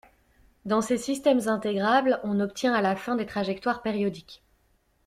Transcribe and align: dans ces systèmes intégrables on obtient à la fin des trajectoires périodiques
dans 0.65 0.81
ces 0.81 0.97
systèmes 0.97 1.47
intégrables 1.47 2.19
on 2.23 2.39
obtient 2.39 2.73
à 2.73 2.81
la 2.81 2.95
fin 2.95 3.15
des 3.15 3.27
trajectoires 3.27 3.83
périodiques 3.83 4.41